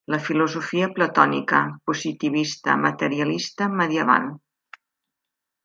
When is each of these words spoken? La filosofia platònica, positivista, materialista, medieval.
La 0.13 0.17
filosofia 0.27 0.87
platònica, 0.95 1.59
positivista, 1.91 2.79
materialista, 2.87 3.71
medieval. 3.85 4.27